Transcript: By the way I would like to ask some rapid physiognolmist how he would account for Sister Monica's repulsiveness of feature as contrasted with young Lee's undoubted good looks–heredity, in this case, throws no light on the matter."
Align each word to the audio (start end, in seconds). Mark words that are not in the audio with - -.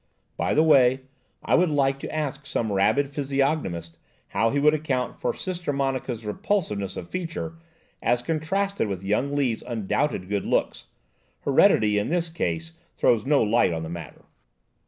By 0.35 0.55
the 0.55 0.63
way 0.63 1.01
I 1.43 1.53
would 1.53 1.69
like 1.69 1.99
to 1.99 2.11
ask 2.11 2.47
some 2.47 2.71
rapid 2.71 3.11
physiognolmist 3.13 3.99
how 4.29 4.49
he 4.49 4.57
would 4.59 4.73
account 4.73 5.19
for 5.19 5.31
Sister 5.31 5.71
Monica's 5.71 6.25
repulsiveness 6.25 6.97
of 6.97 7.07
feature 7.07 7.59
as 8.01 8.23
contrasted 8.23 8.87
with 8.87 9.03
young 9.05 9.35
Lee's 9.35 9.61
undoubted 9.61 10.27
good 10.27 10.43
looks–heredity, 10.47 11.99
in 11.99 12.09
this 12.09 12.29
case, 12.29 12.73
throws 12.95 13.27
no 13.27 13.43
light 13.43 13.73
on 13.73 13.83
the 13.83 13.89
matter." 13.89 14.25